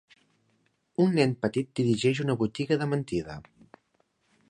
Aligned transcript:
Un 1.03 1.13
nen 1.19 1.35
petit 1.47 1.71
dirigeix 1.81 2.25
una 2.25 2.39
botiga 2.43 2.81
de 2.85 2.91
mentida. 2.95 3.41